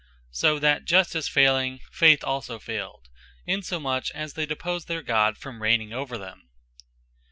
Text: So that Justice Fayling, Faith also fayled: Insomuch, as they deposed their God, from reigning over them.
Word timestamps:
So 0.31 0.57
that 0.57 0.85
Justice 0.85 1.27
Fayling, 1.27 1.81
Faith 1.91 2.23
also 2.23 2.57
fayled: 2.57 3.07
Insomuch, 3.45 4.09
as 4.15 4.33
they 4.33 4.47
deposed 4.47 4.87
their 4.87 5.03
God, 5.03 5.37
from 5.37 5.61
reigning 5.61 5.93
over 5.93 6.17
them. 6.17 6.49